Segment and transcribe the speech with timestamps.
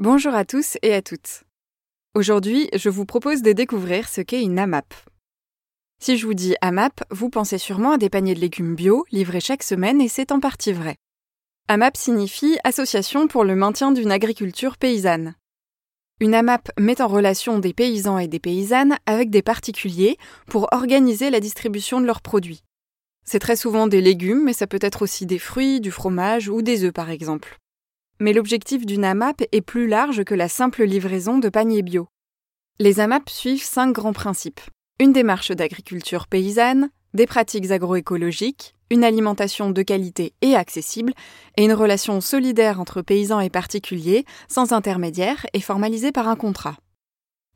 [0.00, 1.44] Bonjour à tous et à toutes.
[2.16, 4.92] Aujourd'hui, je vous propose de découvrir ce qu'est une AMAP.
[6.00, 9.38] Si je vous dis AMAP, vous pensez sûrement à des paniers de légumes bio livrés
[9.38, 10.96] chaque semaine et c'est en partie vrai.
[11.68, 15.36] AMAP signifie Association pour le maintien d'une agriculture paysanne.
[16.18, 20.18] Une AMAP met en relation des paysans et des paysannes avec des particuliers
[20.48, 22.64] pour organiser la distribution de leurs produits.
[23.24, 26.62] C'est très souvent des légumes, mais ça peut être aussi des fruits, du fromage ou
[26.62, 27.60] des œufs par exemple.
[28.20, 32.08] Mais l'objectif d'une AMAP est plus large que la simple livraison de paniers bio.
[32.78, 34.60] Les AMAP suivent cinq grands principes.
[35.00, 41.12] Une démarche d'agriculture paysanne, des pratiques agroécologiques, une alimentation de qualité et accessible,
[41.56, 46.76] et une relation solidaire entre paysans et particuliers, sans intermédiaire et formalisée par un contrat.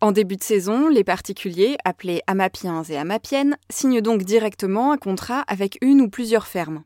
[0.00, 5.40] En début de saison, les particuliers, appelés amapiens et amapiennes, signent donc directement un contrat
[5.48, 6.84] avec une ou plusieurs fermes.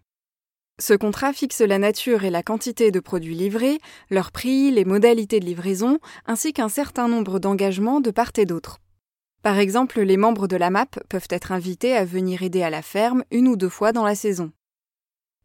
[0.81, 3.79] Ce contrat fixe la nature et la quantité de produits livrés,
[4.11, 8.79] leur prix, les modalités de livraison, ainsi qu'un certain nombre d'engagements de part et d'autre.
[9.43, 12.83] Par exemple, les membres de la MAP peuvent être invités à venir aider à la
[12.83, 14.53] ferme une ou deux fois dans la saison.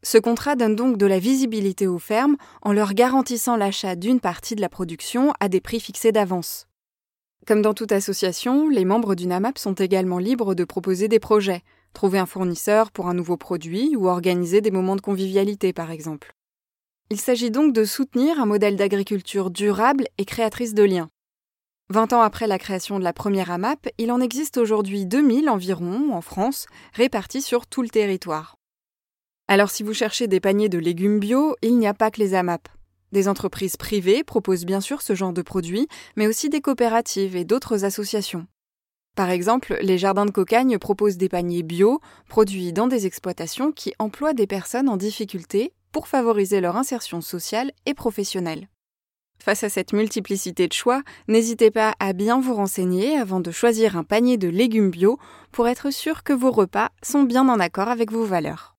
[0.02, 4.54] Ce contrat donne donc de la visibilité aux fermes en leur garantissant l'achat d'une partie
[4.54, 6.68] de la production à des prix fixés d'avance.
[7.46, 11.62] Comme dans toute association, les membres d'une AMAP sont également libres de proposer des projets,
[11.92, 16.32] trouver un fournisseur pour un nouveau produit ou organiser des moments de convivialité par exemple.
[17.10, 21.08] Il s'agit donc de soutenir un modèle d'agriculture durable et créatrice de liens.
[21.90, 26.12] Vingt ans après la création de la première AMAP, il en existe aujourd'hui 2000 environ
[26.12, 28.56] en France, répartis sur tout le territoire.
[29.48, 32.34] Alors si vous cherchez des paniers de légumes bio, il n'y a pas que les
[32.34, 32.68] AMAP.
[33.12, 37.46] Des entreprises privées proposent bien sûr ce genre de produits, mais aussi des coopératives et
[37.46, 38.46] d'autres associations.
[39.18, 43.92] Par exemple, les jardins de cocagne proposent des paniers bio, produits dans des exploitations qui
[43.98, 48.68] emploient des personnes en difficulté pour favoriser leur insertion sociale et professionnelle.
[49.42, 53.96] Face à cette multiplicité de choix, n'hésitez pas à bien vous renseigner avant de choisir
[53.96, 55.18] un panier de légumes bio
[55.50, 58.77] pour être sûr que vos repas sont bien en accord avec vos valeurs.